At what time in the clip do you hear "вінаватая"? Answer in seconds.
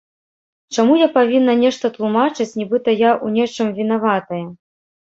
3.79-4.45